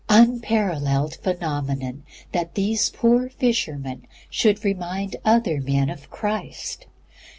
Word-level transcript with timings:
Unparalleled 0.09 1.17
phenomenon, 1.21 2.01
that 2.31 2.55
these 2.55 2.89
poor 2.89 3.29
fishermen 3.29 4.07
should 4.31 4.65
remind 4.65 5.15
other 5.23 5.61
men 5.61 5.91
of 5.91 6.09
Christ! 6.09 6.87